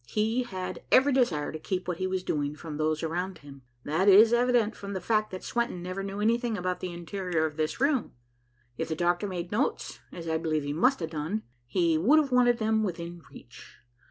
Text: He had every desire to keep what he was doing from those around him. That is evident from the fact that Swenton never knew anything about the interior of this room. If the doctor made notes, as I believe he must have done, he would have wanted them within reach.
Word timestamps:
He 0.07 0.41
had 0.41 0.81
every 0.91 1.13
desire 1.13 1.51
to 1.51 1.59
keep 1.59 1.87
what 1.87 1.97
he 1.97 2.07
was 2.07 2.23
doing 2.23 2.55
from 2.55 2.77
those 2.77 3.03
around 3.03 3.37
him. 3.37 3.61
That 3.83 4.07
is 4.09 4.33
evident 4.33 4.75
from 4.75 4.93
the 4.93 4.99
fact 4.99 5.29
that 5.29 5.43
Swenton 5.43 5.83
never 5.83 6.01
knew 6.01 6.19
anything 6.19 6.57
about 6.57 6.79
the 6.79 6.91
interior 6.91 7.45
of 7.45 7.55
this 7.55 7.79
room. 7.79 8.13
If 8.79 8.87
the 8.89 8.95
doctor 8.95 9.27
made 9.27 9.51
notes, 9.51 9.99
as 10.11 10.27
I 10.27 10.39
believe 10.39 10.63
he 10.63 10.73
must 10.73 11.01
have 11.01 11.11
done, 11.11 11.43
he 11.67 11.99
would 11.99 12.17
have 12.17 12.31
wanted 12.31 12.57
them 12.57 12.81
within 12.81 13.21
reach. 13.31 13.77